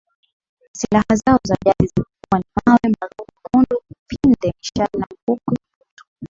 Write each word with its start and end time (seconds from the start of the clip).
Silaha 0.73 1.15
zao 1.15 1.39
za 1.45 1.57
jadi 1.65 1.87
zilikuwa 1.87 2.37
ni 2.39 2.45
mawe 2.65 2.79
marungu 2.83 3.41
mundu 3.53 3.81
pinde 4.07 4.53
mishale 4.57 4.89
na 4.99 5.05
mikuki 5.11 5.43
butu 5.47 6.05